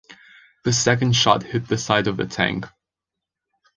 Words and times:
The 0.63 0.73
second 0.73 1.13
shot 1.15 1.43
hit 1.43 1.67
the 1.67 1.77
side 1.77 2.07
of 2.07 2.17
the 2.17 2.25
tank. 2.25 2.65